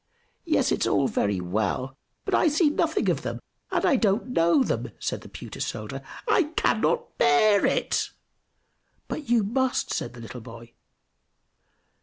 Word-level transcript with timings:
"Yes, 0.45 0.71
it's 0.71 0.87
all 0.87 1.07
very 1.07 1.39
well, 1.39 1.95
but 2.25 2.33
I 2.33 2.47
see 2.47 2.71
nothing 2.71 3.07
of 3.07 3.21
them, 3.21 3.39
and 3.69 3.85
I 3.85 3.97
don't 3.97 4.29
know 4.29 4.63
them!" 4.63 4.89
said 4.97 5.21
the 5.21 5.29
pewter 5.29 5.59
soldier. 5.59 6.01
"I 6.27 6.45
cannot 6.55 7.19
bear 7.19 7.67
it!" 7.67 8.09
"But 9.07 9.29
you 9.29 9.43
must!" 9.43 9.93
said 9.93 10.13
the 10.13 10.19
little 10.19 10.41
boy. 10.41 10.73